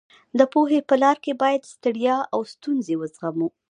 [0.37, 3.47] د پوهې په لاره کې باید ستړیا او ستونزې وزغمو.